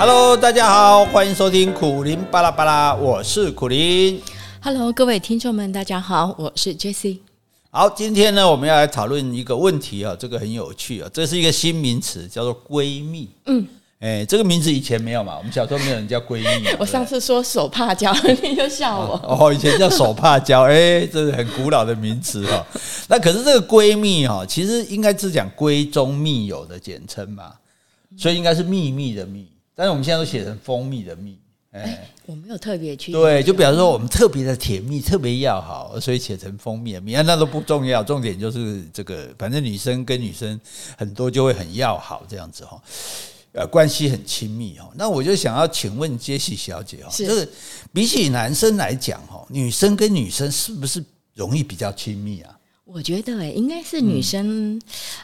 [0.00, 4.18] Hello，大家好，欢迎收听苦苓巴拉巴拉，我是苦苓。
[4.62, 7.18] Hello，各位听众们，大家好，我是 Jessie。
[7.68, 13.28] 好，今天呢，我们要来讨论一个问题啊，这个很有趣啊，这是一个新名词，叫做闺蜜。
[13.44, 13.68] 嗯，
[13.98, 15.36] 哎，这个名字以前没有嘛？
[15.36, 16.68] 我们小时候没有人叫闺蜜。
[16.80, 18.10] 我上次说手帕交，
[18.42, 19.20] 你就笑我。
[19.38, 22.66] 哦，以前叫手帕交，哎，这是很古老的名词哈。
[23.06, 27.52] 那可是这个闺蜜哈，其实应该是讲闺中密友的简称嘛，
[28.16, 29.46] 所以应该是秘密的密。
[29.80, 31.38] 但是我们现在都写成蜂蜜的蜜，
[31.70, 40.60] 哎、欸，我没有特别去对，就比方说我们特别的甜蜜，特别要好，所以写成蜂蜜的蜜，那都不重要，重点就是这个，反正女生跟女生
[40.98, 42.78] 很多就会很要好这样子哈，
[43.52, 44.86] 呃，关系很亲密哈。
[44.96, 47.48] 那我就想要请问杰西小姐哈，是就是
[47.90, 52.54] 比起男生来讲哈，女生跟女生是不是容易比较亲密啊？
[52.84, 54.76] 我觉得哎，应该是女生、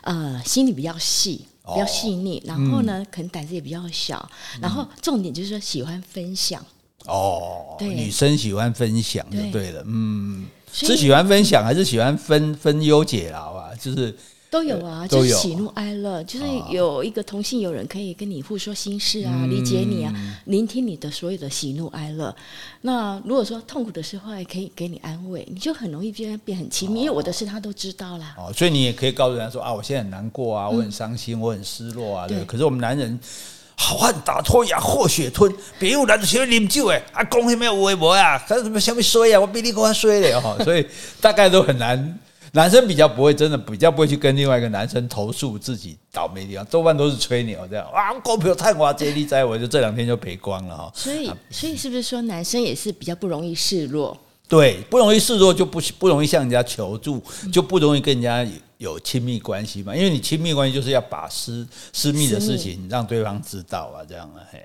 [0.05, 1.45] 嗯、呃心里比较细。
[1.75, 4.29] 比较细腻，然后呢，嗯、可能胆子也比较小，
[4.61, 6.65] 然后重点就是说喜欢分享。
[7.07, 13.71] 哦，对，女生喜欢分享就对了，对嗯，是喜欢分享还是喜欢分分忧解劳啊？
[13.75, 14.17] 就是。
[14.57, 20.11] 都有啊，就是喜怒哀乐，就是有一个同性友人可以跟你互说心事啊，理解你啊，
[20.47, 22.35] 聆听你的所有的喜怒哀乐。
[22.81, 28.35] 那如果说痛苦的时候，也可以给你安慰，你就很容易变变很亲密，因为我的事他都知道啦。
[28.39, 32.27] 哦，所以你也可以告诉人家说啊，我现在很难过啊，我很伤心，我很失落啊。
[32.27, 32.43] 对。
[32.47, 33.21] 可是我们男人
[33.77, 40.87] 好汉打脱牙，或血吞，别有男子喜欢饮酒哎，啊，讲什么微博呀，他什么什么衰啊，我比你更衰嘞哈，所以
[41.21, 42.19] 大概都很难。
[42.57, 50.91] 男生比较不会，真的比较不会去跟另外一个男生投诉自己倒霉的地方，多半都是吹牛这样啊，股票太滑，接力在我就这两天就赔光了哈。
[50.95, 54.17] 所以，所以是不是说男生也是比较不容易示弱？
[54.49, 59.95] 对，不容易示弱就不不容易向人家求助，就不容易跟人家有亲密关系嘛。
[59.95, 64.41] 因为你亲密关系就是要把私私密的事情让对方知道啊，这样啊。
[64.51, 64.65] 嘿，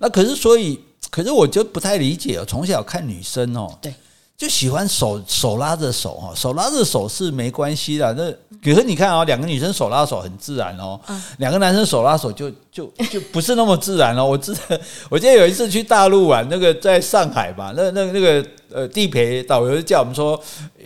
[0.00, 2.44] 那可是所以，可是我就不太理解哦。
[2.44, 3.94] 从小看女生哦，对。
[4.40, 8.10] 就喜欢手手拉着手哈，手拉着手是没关系的。
[8.14, 10.98] 那比如说你看啊，两个女生手拉手很自然哦，
[11.36, 14.24] 两个男生手拉手就就就不是那么自然哦。
[14.24, 14.80] 我记得
[15.10, 20.40] 我记得有一次去大陆玩，那个在上海吧，那那那个呃地陪导游叫我们说，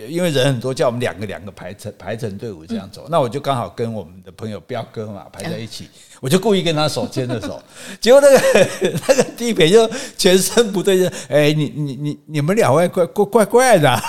[0.08, 3.06] 因为人很多，叫我们两个两个排成排成队伍这样走。
[3.08, 5.88] 那我就刚好跟我们的朋友彪哥嘛排在一起。
[6.20, 7.62] 我就故意跟他手牵着手，
[8.00, 8.68] 结果那个
[9.08, 9.86] 那个地陪就
[10.16, 14.00] 全身不对劲，哎，你你你你们两位怪怪怪怪的，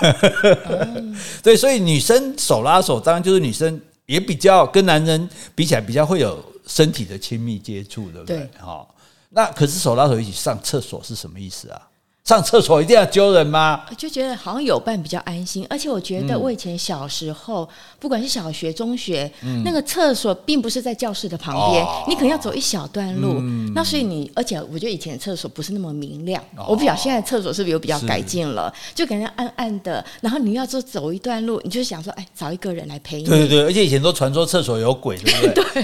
[1.43, 8.49] 对，所以女生手拉手，当然就是女生也比较跟男人比起来比较会有身体的亲密接触，对不对？
[8.59, 8.95] 好，
[9.31, 11.81] 那可是手拉手一起上厕所是什么意思啊？
[12.25, 13.85] 上厕所一定要揪人吗？
[13.95, 17.67] 就觉得好像有伴比较安心，而且我觉得我以前小时候，嗯、
[17.99, 23.35] 不管是小学、中学，嗯、那个厕所并不是在教室的旁边，哦、你可能要走一小段路。
[23.37, 26.43] 嗯、那所以你，而且我觉得以前厕所不是那么明亮。
[26.57, 30.03] 哦、我不晓得现在厕所是不是有比较改进了，就感觉暗暗的。
[30.19, 33.25] 然后你要走走一段路，你就想说，哎，找一个人来陪你。
[33.25, 35.83] 对对对，而且以前都传说厕所有鬼，对不对？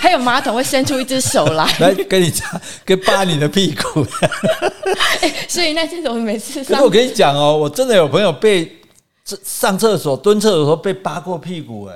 [0.00, 4.04] 还有马桶会伸出一只手来， 来跟你擦，跟扒你的屁股。
[5.22, 5.75] 哎，所以。
[5.76, 8.80] 那这种每次，可是我跟你讲哦，我真的有朋友被
[9.44, 11.94] 上厕所蹲厕所的时候被扒过屁股，哎，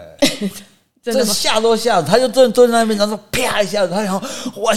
[1.02, 4.20] 这吓都吓，他就坐坐在那边，然后啪一下子，他然后
[4.60, 4.72] 哇，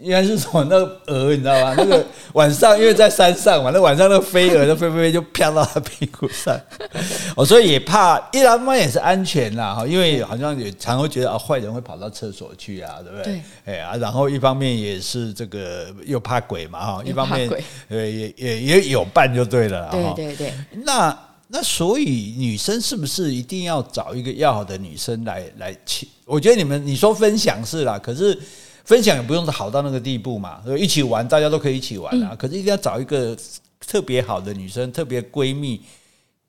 [0.00, 1.74] 原来是什么那个鹅，你知道吗？
[1.78, 6.58] 那个晚上因为在山上嘛，那晚上那个飞蛾就飞飞飞就啪到他屁股上，
[7.36, 13.40] 哦，所以也怕，一来嘛也是安全啦哈，因为好像也常会觉得啊，坏人会跑到厕所去啊，对不对？
[13.64, 17.48] 对，哎啊，然后一方面也是这个又怕鬼嘛哈，一方面
[17.88, 20.54] 呃也也也有伴就对了，对对对，
[20.84, 21.16] 那。
[21.52, 26.06] 那所以女生是不是一定要找一个要好的女生来来去？
[26.24, 28.38] 我觉得你们你说分享是啦，可是
[28.84, 30.62] 分享也不用好到那个地步嘛。
[30.78, 32.36] 一起玩，大家都可以一起玩啊。
[32.36, 33.36] 可是一定要找一个
[33.84, 35.80] 特别好的女生，特别闺蜜，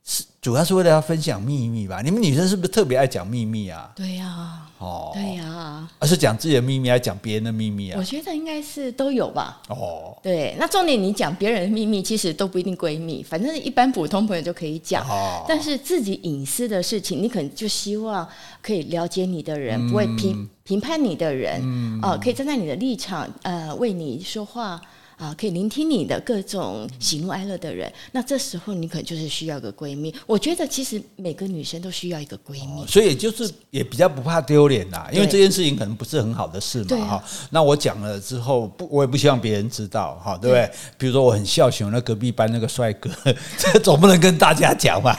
[0.03, 2.01] 是主要是为了要分享秘密吧？
[2.01, 3.91] 你们女生是不是特别爱讲秘密啊？
[3.95, 4.57] 对呀。
[4.80, 8.00] 哦，对呀，而是讲自己的秘密，还是讲别人的秘密啊？
[8.00, 9.62] 我觉得应该是都有吧。
[9.69, 15.07] 哦，对，那重点你讲别人的秘密，其实都不一定闺蜜，反正一般普通朋友就可以讲。
[15.07, 18.27] 哦，但是自己隐私的事情，你可能就希望
[18.59, 24.81] 可以了解你的人，嗯、不会评评判你的人，嗯，哦、呃，可以站在你的立场，呃，为你说话。
[25.21, 27.91] 啊，可以聆听你的各种喜怒哀乐的人。
[28.12, 30.12] 那这时候你可能就是需要一个闺蜜。
[30.25, 35.07] 我觉得其实每个女生都需要一个闺蜜，哦、所以就是也比较不怕丢脸啦。
[35.13, 37.23] 因为这件事情可能不是很好的事嘛，哈、啊。
[37.51, 40.68] 那我讲了之后，不，我也不希望别人知道，哈，对不对？
[40.97, 43.12] 比如说我很孝顺那隔壁班那个帅哥，
[43.59, 45.15] 这总不能跟大家讲吧？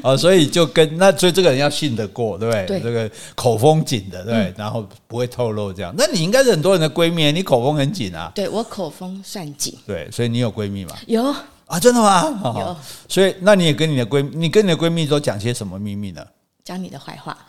[0.00, 2.66] 啊， 所以就跟那所以这个人要信得过，对不对？
[2.66, 5.92] 对，这个口风紧的，对，嗯、然后不会透露这样。
[5.98, 8.30] 那你应该是很多人的闺蜜，你口风很紧啊？
[8.34, 9.78] 对，我口风算紧。
[9.86, 10.94] 对，所以你有闺蜜吗？
[11.06, 11.34] 有
[11.66, 12.22] 啊，真的吗？
[12.58, 12.76] 有。
[13.08, 16.24] 所以那你也跟你的闺，你跟你的闺蜜都讲些什么秘密呢？
[16.64, 17.36] 讲你的坏话。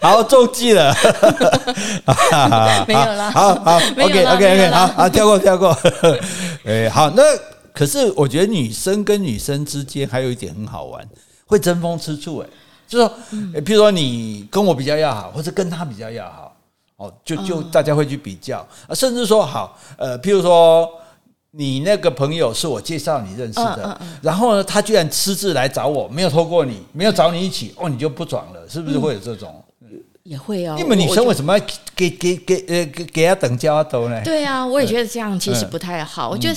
[0.00, 0.94] 好，中计了。
[2.86, 3.30] 没有了。
[3.30, 5.76] 好好，OK OK OK，好 好跳过跳过。
[6.64, 7.22] 哎，好，那
[7.72, 11.06] 可是我觉得女生跟女生之间还有一点很好玩，
[11.46, 12.38] 会争风吃醋。
[12.38, 12.46] 哎，
[12.86, 13.10] 就说，
[13.64, 16.49] 譬如说你跟我比较要好，或者跟他比较要好，
[17.00, 18.64] 哦，就就大家会去比较，
[18.94, 20.88] 甚至说好，呃，譬如说。
[21.52, 29.60] 你那个朋友是我介绍你认识的，然后呢，他居然私自来找我，没有透过你，没有找你一起，哦，你就不转了，是不是会有这种？
[30.22, 30.76] 也会哦。
[30.78, 31.64] 你们女生为什么要
[31.96, 34.22] 给给给呃给给他等交都呢？
[34.22, 36.28] 对啊，我也觉得这样其实不太好。
[36.28, 36.54] 嗯、我觉得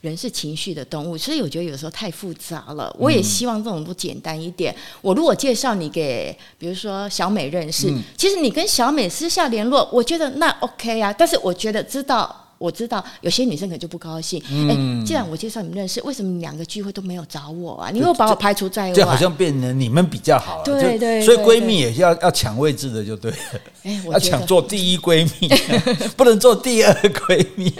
[0.00, 2.94] 人是情绪的动物，所以我觉得有时候太复杂了。
[2.98, 4.74] 我也希望这种都简单一点。
[5.00, 11.12] 我如果介绍你给，比如说小美认识，嗯、其实你跟小美私下联络，我觉得那 OK 啊。
[11.12, 12.44] 但是我觉得知道。
[12.58, 14.40] 我知道有些女生可能就不高兴。
[14.42, 17.90] 哎、嗯，既然我介绍你们认识，为什么你两个聚会都没有找我啊？
[17.90, 20.64] 你又把我排除在外，就好像变成你们比较好了。
[20.64, 23.36] 对对，对，所以闺蜜也是要要抢位置的，就对了。
[23.84, 25.48] 哎，要抢做第一闺蜜，
[26.16, 27.72] 不能做第二闺蜜。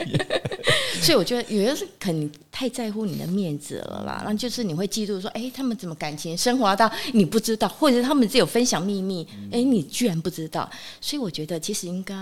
[1.03, 4.21] 所以我觉得有的是可能太在乎你的面子了啦。
[4.25, 10.69] 然后就是你会嫉妒说，哎，他们怎么感情升华到你不知道，或者是他们只有分享秘密，哎，你居然不知道。
[11.01, 12.15] 所以我觉得其实应该。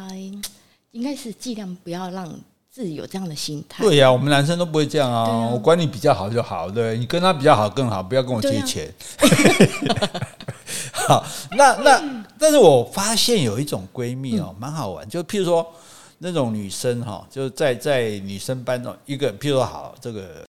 [0.96, 2.26] 应该是尽量不要让
[2.70, 3.84] 自己有这样的心态。
[3.84, 5.28] 对呀、啊，我们男生都不会这样啊。
[5.28, 8.90] 啊我管你比较好就好，对，你跟他比较好更好，不要跟我借钱。
[11.06, 15.70] 啊、 好，那那，但是我发现有一种闺蜜哦，蛮好玩，就譬如说
[16.16, 20.46] 那种女生哈，就在在女生班中一个，譬如说好这个，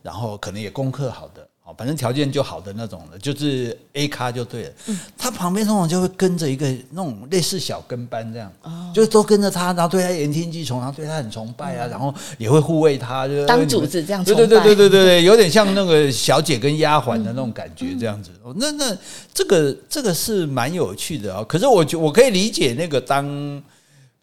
[0.00, 1.47] 然后可能也功课好的。
[1.76, 4.70] 反正条件就好的那种的，就是 A 咖就对了。
[4.86, 14.24] 嗯，他旁边通常就会跟着一个那种类似小跟班这样，哦，就都跟着他，然后对他言听计从，然后对他很崇拜啊，然后也会护卫他，就当主子这样。
[14.24, 18.30] 对对对对对对对，有点像那个小姐跟丫鬟的那种感觉这样子。
[18.56, 18.96] 那那
[19.34, 21.44] 这个这个是蛮有趣的啊。
[21.48, 23.62] 可是我觉我可以理解那个当。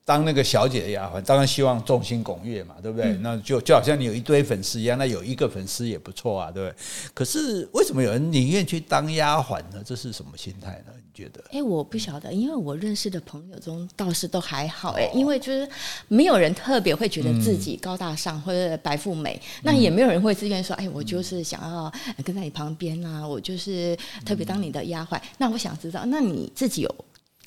[0.06, 3.08] 当那个小姐的丫鬟，当然希望众星拱月嘛，对不对？
[3.08, 6.76] 嗯、那就就好像你有一堆粉丝一样，那有一个粉丝也不错啊，对不对？
[7.12, 9.82] 可是为什么有人宁愿去当丫鬟呢？
[9.84, 10.94] 这是什么心态呢？
[10.96, 11.44] 你觉得？
[11.52, 15.68] 哎，我不晓得，因为我认识的朋友中倒是都还好哎，因为就是
[16.08, 21.92] 没有人特别会觉得自己高大上或者白富美，嗯、那也没有人会自愿说，哎，我就是想要
[22.24, 25.18] 跟在你旁边啊，我就是特别当你的丫鬟。
[25.18, 26.96] 嗯、那我想知道，那你自己有？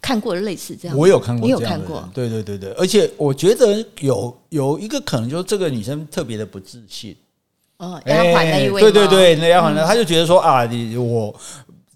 [0.08, 2.08] 看过类似这样，我有看过，你有看过？
[2.14, 7.14] 对对对对，而且我觉得有有一个可能，就是这个女生特别的不自信。
[7.76, 11.38] 哦，丫鬟那一位，对对对，那丫鬟呢，她就觉得说啊，你我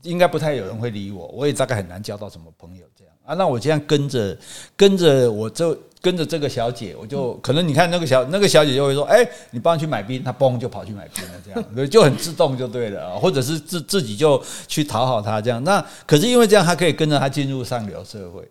[0.03, 3.32] 应该不太有人会理我，我也大概很难交到什么朋友这样啊。
[3.35, 4.37] 那我这样跟着
[4.76, 5.75] 跟着我就。
[6.02, 15.62] 跟着这个小姐，我就可能你看那个小那个小姐就会说，哎，你帮她去买冰，她嘣就跑去买冰了，这样就很自动就对了， 或者是自自己就去讨好她这样。
[15.62, 18.43] 那可是因为这样，她可以跟着她进入上流社会。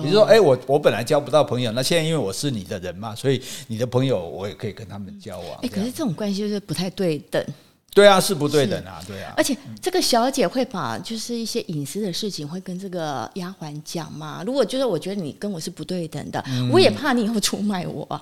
[0.00, 5.58] 比如说，哎，我我本来交不到朋友，那现在因为我是你的人嘛，所以你的朋友我也可以跟他们交往。
[5.62, 7.44] 哎，可是这种关系就是不太对等。
[7.94, 9.34] 对啊，是不对等啊，对啊。
[9.36, 14.42] 而且这个小姐会把就是一些隐私的事情会跟这个丫鬟讲嘛。
[14.46, 18.20] 如果就是我觉得你跟我是不对等的，嗯、我也怕你以后出卖我。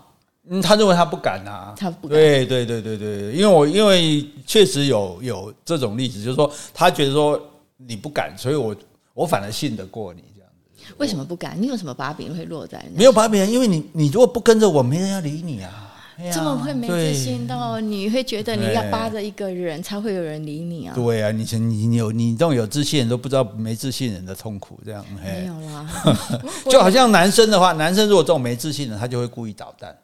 [0.49, 2.19] 嗯，他认为他不敢啊，他不敢。
[2.19, 7.41] 对对对对对，因为我因为确实有有这种例子，就是说他觉得说
[7.77, 8.75] 你不敢，所以我
[9.15, 10.95] 我反而信得过你这样子。
[10.97, 11.57] 为什么不敢？
[11.61, 12.85] 你有什么把柄会落在？
[12.97, 15.90] 没有把柄，因为你你如果不跟着我，没人要理你啊。
[16.33, 20.95] 这么会没自信到你会觉得你要扒着一个人才会有人理你啊？
[20.95, 25.89] 对啊，你你你有你这种有自信人都不知道没自信人的痛苦，这样没有啦。
[26.71, 29.97] 就好像男生的话，男生如果这种没自信的，他就会故意捣蛋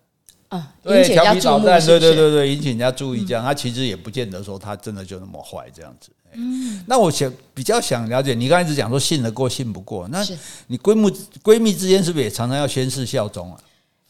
[0.48, 6.10] 啊，对，调皮捣蛋，对对对对，引起人家注意，这样他其实也不见得说他真的就那么坏，这样子。
[6.32, 10.24] 嗯，那我想比较想了解，你刚才一直讲说信得过信不过，那
[10.66, 11.10] 你闺蜜
[11.42, 13.58] 闺蜜之间是不是也常常要宣誓效忠啊？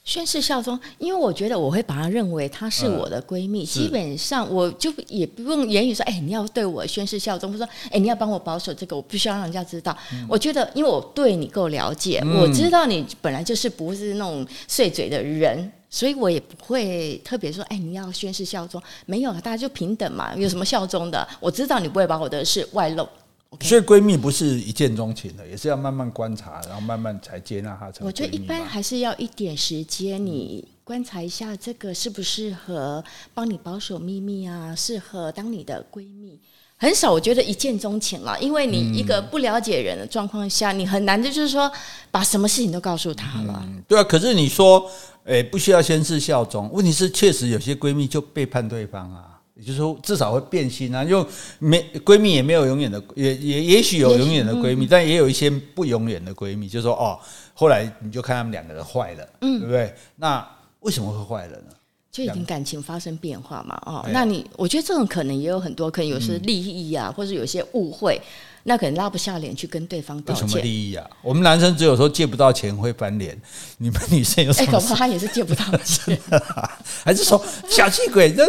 [0.07, 9.95] 宣誓效忠，因为我觉得我会把她认为她是我的闺蜜，嗯、基本上我就也不用言语说，哎，你要对我宣誓效忠，或者说，哎，你要帮我保守这个，我必须要让人家知道。
[10.13, 21.27] 嗯、我觉得，因为我对你够了解，嗯、我知道你本来就是不是那种碎嘴的人，所以我也不会特别说，哎，你要宣誓效忠，没有，大家就平等嘛，有什么效忠的？
[21.41, 23.05] 我知道你不会把我的事外露。
[23.49, 23.69] Okay.
[23.69, 28.05] 所以闺蜜不是一见钟情的，也是要慢慢观察，然后慢慢才接纳她成。
[28.05, 36.41] 我觉得一般还是要一点时间，你观察一下这个适不适合帮你保守秘密啊，适合当你的闺蜜。
[36.77, 41.71] 很少，我觉得一见钟情了，因为你一个不了解人的状况下，嗯、你很难的就是说
[42.11, 43.83] 把什么事情都告诉她了、嗯。
[43.87, 44.91] 对啊，可是你说，
[45.25, 49.36] 诶、欸，不需要先是效忠，问题是确实有些闺蜜就背叛对方啊。
[49.57, 51.27] 也就是说，至少会变心啊，就
[51.59, 56.69] 没闺蜜也没有永远的，也也也许有永远的闺蜜，嗯、但也有一些不永远的闺蜜。
[56.69, 57.19] 就是说哦，
[57.55, 59.95] 后来你就看他们两个人坏了，嗯，对不对？
[60.17, 60.47] 那
[60.81, 61.69] 为什么会坏了呢？
[62.13, 68.21] 就已经感情发生变化嘛，哦，那你我觉得这种可能也有很多，可能有些利益啊，嗯、或者有些误会。
[68.69, 70.49] 那可能拉不下脸去跟对方道歉。
[70.49, 71.09] 什么利益啊？
[71.23, 73.41] 我们男生只有说借不到钱会翻脸，
[73.79, 74.69] 你们女生有什么？
[74.69, 76.19] 哎，搞不好他也是借不到钱，
[77.05, 78.33] 还是说小气鬼？
[78.35, 78.45] 这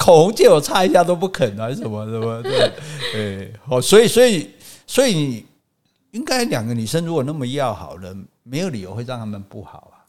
[0.00, 2.42] 口红借我擦一下都不肯，还是什么什么？
[2.42, 2.72] 对，
[3.12, 4.48] 对，哦，所以所以
[4.86, 5.44] 所以你
[6.12, 10.00] 应该两个女生如果那么要好了，没有理由会让他们不好啊。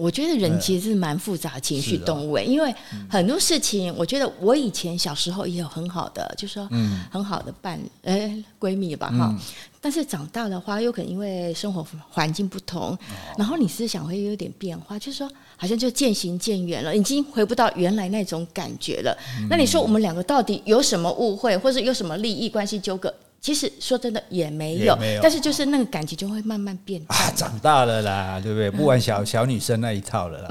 [0.00, 2.74] 我觉得人其实是蛮复杂情绪动物，因为
[3.08, 6.68] 很多事情，我觉得我以前小时候也有很好的，就是说
[7.12, 9.32] 很好的伴诶闺蜜吧哈，
[9.80, 12.96] 但是长大的话，又可能因为生活环境不同，
[13.36, 19.16] 然后你思想会有点变化，就是说好像就渐行渐远了，已经回不到原来那种感觉了。
[19.48, 23.12] 那你说我们两个到底有什么误会，或者有什么利益关系纠葛？
[23.40, 27.16] 其实说真的也没有，但是就是那个感情就会慢慢变淡。
[27.16, 28.68] 啊，长大了啦，对不对？
[28.68, 30.48] 不玩小小女生那一套了啦。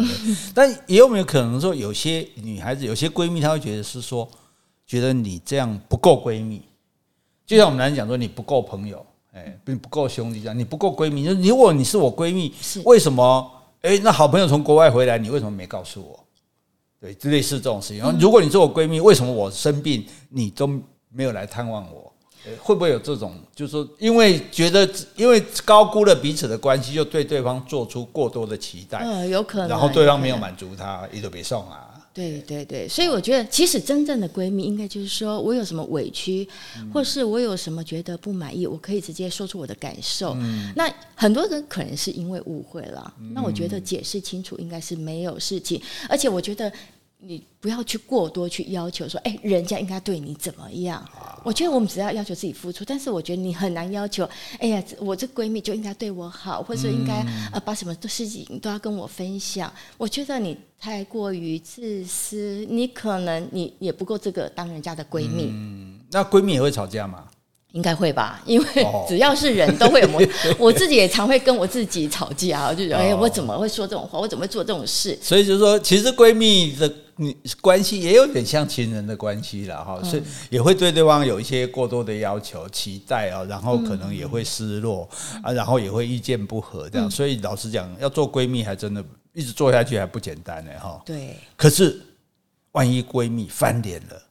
[0.55, 4.25] 但也有没有可能说，有些女孩子，有些闺蜜，她会觉得是说，
[4.85, 6.61] 觉得你这样不够闺蜜。
[7.45, 9.05] 就像我们男人讲说，你不够朋友，
[9.37, 11.23] 哎，不不够兄弟这样，你不够闺蜜。
[11.23, 13.51] 就如果你是我闺蜜，是为什么？
[13.81, 16.19] 哎，那好朋友从国外回来，你为什么没告诉我？
[16.99, 18.19] 对，类似这种事情。
[18.19, 20.67] 如果你是我闺蜜，为什么我生病你都
[21.09, 22.11] 没有来探望我？
[22.63, 31.86] 会不会有这种，就是说，因为觉得因为高估了彼此的关系，就对对方做出过多的期待，嗯，有可能，然后对方没有满足他，也就别送啊。
[32.17, 36.47] 对对对，所以我觉得，其实真正的闺蜜，应该就是说我有什么委屈，
[36.91, 40.35] 或是我有什么觉得不满意，我可以直接说出我的感受。
[40.39, 46.73] 嗯，那很多人可能是因为误会了，那我觉得解释清楚应该是没有事情，而且我觉得。
[47.19, 51.03] 你不要去过多去要求说，哎，人家应该对你怎么样？
[51.43, 54.27] 我觉得我们只要要求自己付出，但是我觉得你很难要求，
[54.59, 59.71] 哎呀，我这闺蜜就应该对我好，或者说应该呃把什么事情都要跟我分享。
[59.97, 65.49] 我觉得你太过于自私，你可能你也不够这个当人家的闺蜜。
[65.51, 67.25] 嗯，那闺蜜也会吵架吗？
[67.73, 68.65] 应该会吧，因为
[69.07, 70.49] 只要是人都会有摩擦。
[70.57, 74.17] 我自己也常会跟我自己吵架，就觉得哎，我怎么会说这种话？
[74.19, 75.17] 我怎么会做这种事？
[75.21, 85.09] 所以就是说，其实闺蜜的你关系也有点像情人的关系了哈，所以也会对对方有一些过多的要求、期待啊，然后可能也会失落
[85.43, 87.09] 啊，然后也会意见不合这样。
[87.09, 91.01] 所以老实讲，要做闺蜜还真的一直做下去还不简单呢哈。
[91.05, 91.35] 对。
[91.55, 91.99] 可是
[92.71, 94.21] 万一闺蜜翻脸了？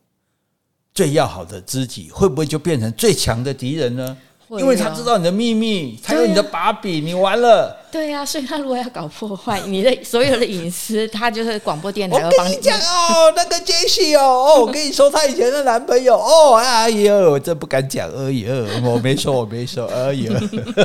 [0.94, 4.16] 最要好的知己会不会就变成最强的敌人呢？
[4.50, 7.76] 因为他知道你的秘密，他有你的把柄，你完了。
[7.90, 12.16] 对呀，所以他如果要搞破坏你的所有的隐私，他就是广播电台。
[12.16, 20.32] 我跟你讲哦，那个杰西哦，哦，我跟你说，他以前的男朋友哦，哎呦，我真不敢讲，哎呦，我没说，我没说，哎呦，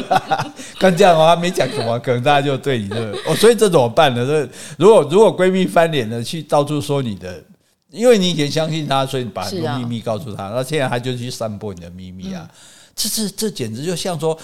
[0.80, 4.25] 刚这样哦，他没讲什么，可能大家就对你的哦，所以这怎么办呢？
[4.25, 7.44] 这如果如果闺蜜翻脸了，去到处说你的。
[7.91, 12.48] 因为你以前相信他，所以你把很多秘密告诉他，那、啊、现在他就去散播你的秘密啊！
[12.50, 12.50] 嗯、
[12.96, 14.38] 这这这简直就像说，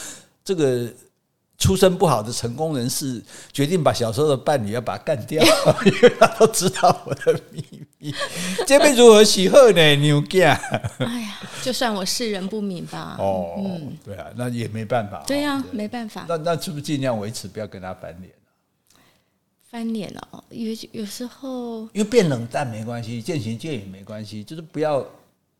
[0.44, 0.88] 这个
[1.58, 5.44] 出身不好的成功人士决定把小时候的伴侣要把他干掉，
[5.86, 7.64] 因为他都知道我的秘
[7.98, 8.14] 密，
[8.66, 9.96] 这辈子如何喜贺呢？
[9.96, 10.56] 牛干！
[11.00, 13.16] 哎呀，就算我世人不明吧。
[13.20, 15.24] 哦，嗯，对啊，那也没办法。
[15.26, 16.26] 对呀、啊，没办法。
[16.30, 18.32] 那那是不是尽量维持，不要跟他翻脸？
[19.70, 25.06] 翻脸了，有有时候，因为变冷淡没关系，渐行渐远没关系，就是不要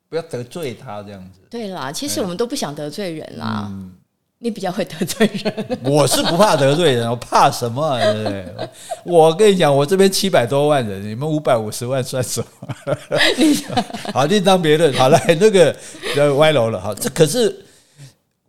[0.10, 1.40] 不要得罪他这样子。
[1.50, 3.68] 对啦，其实我们都不想得罪人啦。
[3.70, 3.92] 嗯，
[4.40, 8.00] 你比较会得罪人，我是不怕得罪人，我怕什么啊？
[8.00, 8.70] 对不对？
[9.04, 12.98] 我跟你讲，我这边七百多万人，你们五百五十万算什么？
[14.14, 14.94] 好，另当别论。
[14.94, 15.76] 好了，那个
[16.16, 16.80] 要歪楼了。
[16.80, 17.66] 好，这可是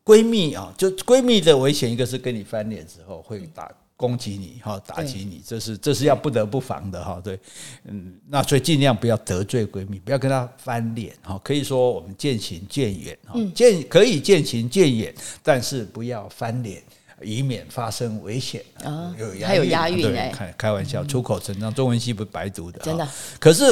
[0.04, 3.70] 闺蜜啊，就闺蜜的危险，一个是跟你翻脸之后会打。
[3.98, 7.20] 攻击你哈，打击你，这是这是要不得不防的哈。
[7.22, 7.36] 对，
[7.82, 11.36] 嗯，那所以尽量不要得罪闺蜜，不要跟她翻脸哈。
[11.42, 15.12] 可以说我们渐行渐远哈，渐可以渐行渐远，
[15.42, 16.80] 但是不要翻脸，
[17.22, 19.12] 以免发生危险啊。
[19.18, 23.08] 有还有押韵哎，开开玩笑，出口成章，中文系不是白读的，真的。
[23.40, 23.64] 可是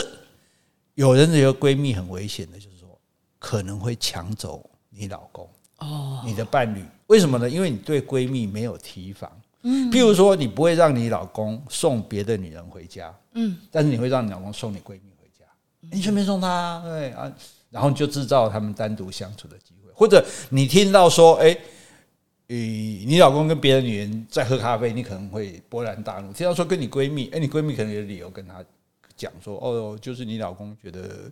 [0.95, 2.99] 有人觉得闺蜜很危险的，就是说
[3.39, 6.85] 可能会抢走你老公哦，你的伴侣。
[7.07, 7.49] 为什么呢？
[7.49, 9.31] 因为你对闺蜜没有提防。
[9.91, 15.45] 譬如说，你不会让你老公送别的女人回家，嗯，但是你会让你老公送你闺蜜回家，
[15.91, 17.33] 你顺便送她，对啊，
[17.71, 21.57] 然后就制造他们单独相处的机会，或者你听到说，哎，
[22.47, 26.33] 你老公跟别的女人在喝咖啡，你可能会勃然大怒。
[26.33, 28.65] 听到说跟你闺蜜，哎，你闺蜜可能有理由跟她
[29.17, 31.31] 讲说，哦，就是你老公觉得，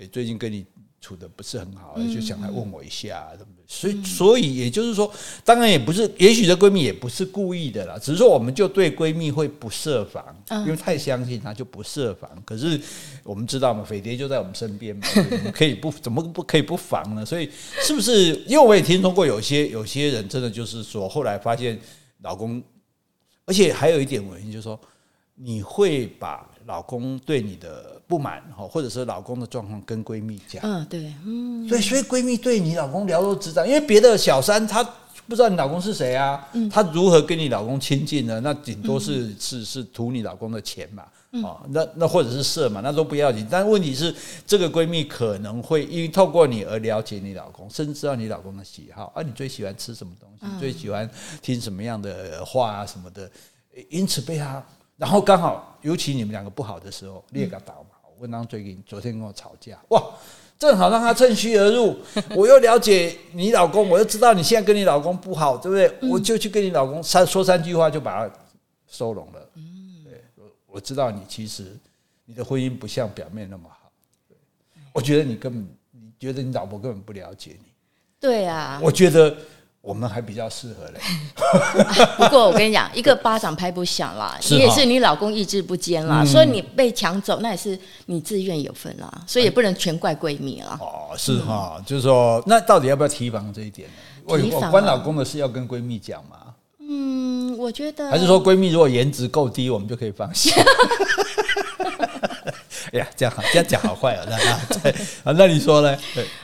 [0.00, 0.64] 哎，最近跟你。
[1.06, 3.62] 处的不是很好，就想来问我一下，对不对？
[3.68, 5.08] 所以，所以也就是说，
[5.44, 10.24] 当然也不是，也许这闺蜜也不是故意的啦，只是说我们就对闺蜜会不设防，
[10.64, 12.28] 因为太相信她就不设防。
[12.44, 12.80] 可是
[13.22, 15.06] 我们知道嘛，匪谍就在我们身边嘛，
[15.54, 17.24] 可以不怎么不可以不防呢？
[17.24, 17.48] 所以
[17.82, 18.34] 是不是？
[18.48, 21.78] 因为我也听说过有些有些人真的就是说，后来发现
[22.22, 22.60] 老公，
[23.44, 24.80] 而且还有一点原因就是说，
[25.36, 27.95] 你会把老公对你的。
[28.08, 34.82] 不满哈，或者是老公的状况跟闺蜜讲，嗯，对，嗯，所以，所以闺蜜对你老公了如指掌，因为别的小三她
[35.26, 38.40] 不知道你老公是谁啊，她如何跟你老公亲近呢？
[38.40, 41.04] 那顶多是是是图你老公的钱嘛，
[41.42, 43.44] 哦，那那或者是色嘛，那都不要紧。
[43.50, 44.14] 但问题是，
[44.46, 51.10] 这个闺蜜可能会因为透过你而了解你老公，甚至知道你老公的喜好，啊，你最喜欢吃什么东西，最喜欢
[51.42, 53.28] 听什么样的话啊什么的，
[53.90, 54.64] 因此被他，
[54.96, 57.95] 然后刚好尤其你们两个不好的时候，列个倒嘛。
[58.18, 60.02] 问当最近昨天跟我吵架，哇，
[60.58, 61.96] 正好让他趁虚而入。
[62.34, 65.86] 我又了解你老公，我又知道你现在跟你老公不好，对不对？
[66.00, 68.34] 嗯、我就去跟你老公三说三句话，就把他
[68.86, 69.50] 收拢了。
[69.54, 71.76] 嗯，对，我我知道你其实
[72.24, 73.90] 你的婚姻不像表面那么好。
[74.28, 74.36] 对，
[74.92, 77.66] 我觉得你根本你觉得你老婆根本不了解你。
[78.20, 79.36] 对啊，我觉得。
[79.86, 81.00] 我们还比较适合嘞，
[82.18, 90.76] 不过我跟你讲，一个巴掌拍不响啦， 你也是你老公意志不坚啦，所以你被抢走，那也是你自愿有份啦，所以也不能全怪闺蜜啦。
[90.80, 93.94] 哦，是哈，就是说，那到底要不要提防这一点呢？
[94.26, 94.36] 我
[94.72, 96.38] 关老公的事要跟闺蜜讲吗？
[96.80, 100.52] 嗯，我觉得还是说闺蜜如果颜值够低，我们就可以放心。
[102.92, 104.26] 哎呀，这样好，这样讲好坏啊！
[104.28, 104.36] 那
[105.22, 105.96] 那那你说呢？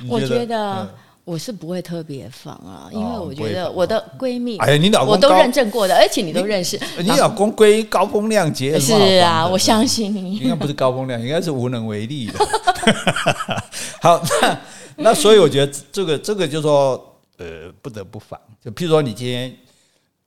[0.09, 0.89] 我觉得。
[1.25, 6.81] 我是不会特别防啊，因为我觉得我的闺蜜，哎呀，你老公我都认证过的，而且你都认识。
[6.99, 8.93] 你老公归高风亮节，是
[9.23, 10.39] 啊，我相信你。
[10.39, 12.45] 应该不是高风亮，应该是无能为力的。
[14.03, 14.59] 好，那
[14.97, 18.39] 那所以我觉得这个这个就是说，呃，不得不防。
[18.61, 19.57] 就譬如说，你今天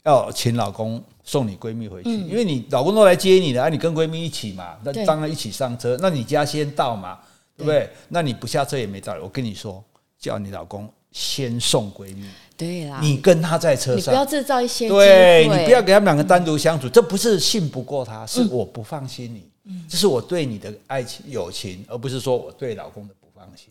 [0.06, 7.20] 要请老公送你闺蜜回去，因为你老公都来接你了，啊，你跟闺蜜一起嘛，那当然一起上车，那你家先到嘛，
[7.58, 7.90] 对不对？
[8.08, 9.22] 那你不下车也没道理。
[9.22, 9.84] 我跟你说。
[10.26, 19.86] 叫你老公先送闺蜜，对啦，你跟他在车上，你不要制造一些，对你不要给他们两个单独相处，这不是信不过他，是我不放心你，嗯。
[19.88, 23.70] 这是我对你的爱情友情，而不是说我对老公的不放心。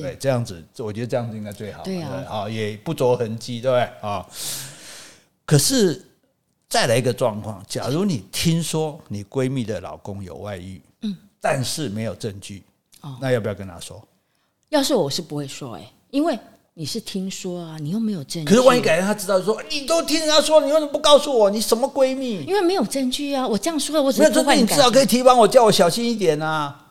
[0.00, 4.08] 对，这样子，我觉得这样子应该最好，对啊，也不着痕迹，对不对？
[4.08, 4.24] 啊？
[5.44, 6.04] 可是
[6.68, 12.62] 再来一个状况，假如你听说你闺蜜的老公有外遇，嗯，但是没有证据，
[13.20, 14.00] 那要不要跟他说？
[14.68, 15.92] 要是我是不会说哎。
[16.10, 16.38] 因为
[16.74, 18.48] 你是听说啊，你又没有证据。
[18.48, 21.50] 可是万一改天他知道说，你都听人家说，你为什么不告诉我？
[21.50, 22.44] 你什么闺蜜？
[22.44, 23.46] 因为没有证据啊！
[23.46, 26.82] 我这样说，我只是说你至少可以提防我，叫我小心一点啊。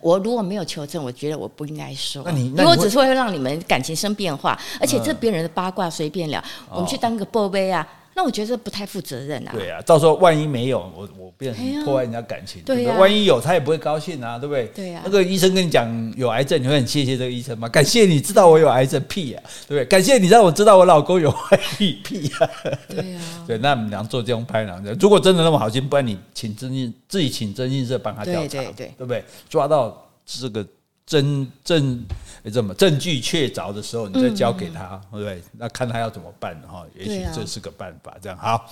[0.00, 2.22] 我如果没有求证，我觉得我不应该说。
[2.24, 7.86] 那你，因为我只是会让你们感情生变化，而且这边人的八卦随便聊，我们去当个波杯啊。
[8.16, 9.52] 那我觉得这不太负责任啊。
[9.52, 12.98] 对啊，到时候万一没有，我我变成破坏人家感情，对不对？
[12.98, 14.64] 万一有，他也不会高兴啊，对不对？
[14.74, 15.02] 对啊。
[15.04, 17.68] 那个医生跟你讲有癌症，你会很谢谢这个医生吗？
[17.70, 19.84] 感谢你知道我有癌症，屁呀，对不对？
[19.84, 22.50] 感谢你让我知道我老公有外遇， 屁呀。
[22.88, 23.44] 对啊。
[23.46, 29.22] 对，那我们俩做这种拍档的，如果真的那么好心，不然你请征信，自己请征信社帮他调查，对对对，对不对？
[29.50, 30.66] 抓到这个。
[31.06, 32.04] 真证
[32.52, 35.42] 怎么证据确凿的时候，你再交给他，对不对？
[35.52, 36.84] 那看他要怎么办哈？
[36.96, 38.16] 也许这是个办法。
[38.20, 38.68] 这样好。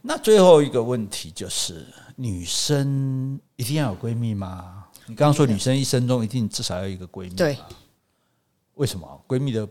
[0.00, 4.84] 那最后一个问题就是：女生一定要有闺蜜吗？
[5.06, 7.58] 你刚刚说女生一生中一定至少要一个闺蜜，对？
[8.74, 9.24] 为什么？
[9.28, 9.68] 闺蜜的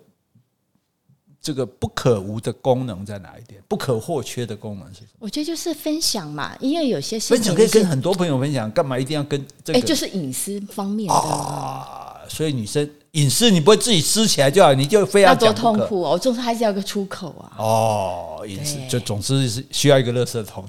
[1.41, 3.59] 这个不可无的功能在哪一点？
[3.67, 5.17] 不可或缺的功能是什么？
[5.19, 9.79] 我觉得就是分享嘛，因为有些事情分享可以跟很多朋友分享，干嘛一定要跟这个？
[9.79, 11.97] 哎，就是隐私方面的啊。
[12.29, 16.11] 所以女生隐私你不会自己撕起来就好，你就非要讲多痛苦哦！
[16.11, 17.51] 我总是还是要个出口啊。
[17.57, 20.63] 哦，隐私就总之是需要一个垃圾桶，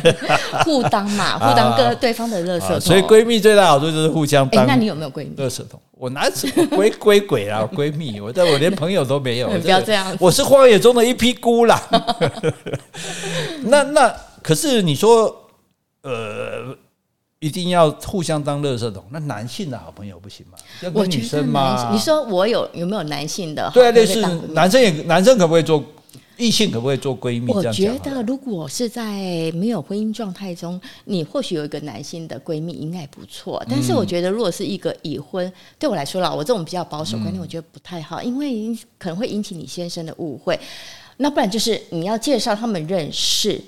[0.64, 2.80] 互当嘛，互当个对方的垃圾桶。
[2.80, 4.66] 所以闺蜜最大好处就是互相当。
[4.66, 5.34] 那你有没有闺蜜？
[5.36, 7.62] 垃圾桶，我哪什么闺闺鬼啊？
[7.72, 9.48] 闺蜜，我但我连朋友都没有。
[9.62, 11.80] 不要这样，我是荒野中的一匹孤狼。
[13.62, 14.12] 那那
[14.42, 15.48] 可是你说，
[16.02, 16.76] 呃。
[17.38, 20.56] 一定要互相当垃圾桶，那男性的好朋友不行吗？
[20.80, 21.90] 要跟女生吗？
[21.92, 23.68] 你说我有有没有男性的？
[23.74, 25.82] 对啊，类似男生也男生可不可以做
[26.42, 26.70] 异性？
[26.70, 27.52] 可不可以做闺蜜？
[27.52, 33.64] 我觉得如果是在没有婚姻状态中，你或许有一个男性的闺蜜应该不错。
[33.68, 40.58] 但是我觉得如果是一个已婚，对我来说啦，我这种比较保守观念，我觉得不太好，因为可能会引起你先生的误会。
[41.18, 43.62] 那不然就是你要介绍他们认识，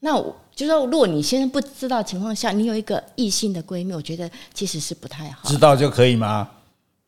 [0.00, 0.34] 那我。
[0.52, 5.48] 就是说，如果你先生不知道情况下，你有一个异性的闺蜜，我觉得其实是不太好。
[5.48, 6.50] 知道就可以吗？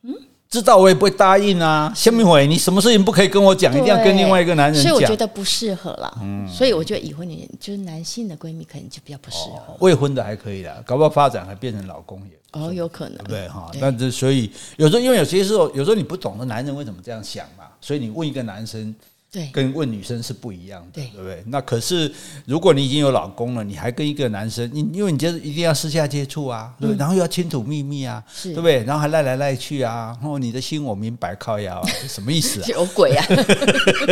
[0.05, 0.15] 嗯，
[0.53, 1.91] 知道我也不会答应啊。
[1.97, 4.83] 下面回你什么事情不可以跟我讲，一定要跟另外一个男人讲。
[4.83, 6.19] 所以我觉得不适合了。
[6.21, 9.73] 嗯，所以我觉得已婚女人就是男性的闺蜜，可能就比较不适合。
[9.73, 9.77] 哦。
[9.81, 13.71] 未婚的还可以啦，搞不好发展还变成老公也哦，有可能对不对哈？
[13.81, 18.95] 但是所以有时候因为有些时候有时候你不懂得男人为什么这样想嘛，所以你问一个男生。
[19.33, 21.43] 对，跟问女生是不一样的，对，对不对？
[21.47, 22.13] 那可是
[22.45, 26.99] 如果你已经有老公了，你还跟一个男生，你因为你就是一定要私下接触啊，对不对？
[26.99, 28.85] 然后又要清楚秘密啊，对不对？
[28.85, 32.67] 然后还赖来赖去啊，然后你的心我明白，靠呀啊，什么意思啊？
[32.77, 33.27] 有鬼啊！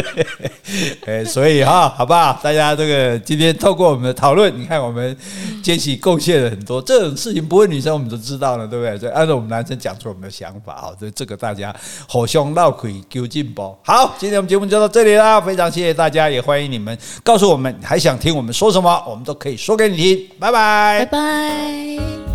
[1.05, 2.41] 哎，所以哈，好不好？
[2.43, 5.15] 大家这个今天透过我们的讨论，你看我们
[5.63, 8.97] 杰西贡献了很多这种事情，不问女生我们都知道了，对不对？
[8.99, 11.77] 所以按照我们男生讲出我们的想法啊，所以这个大家
[12.09, 13.77] 互相闹鬼究竟不。
[13.85, 15.10] 好，今天我们节目就到这里。
[15.41, 20.29] 非常谢谢大家，也欢迎你们告诉我们还想听我们说什么，我们都可以说给你听。
[20.39, 22.30] 拜拜，拜拜。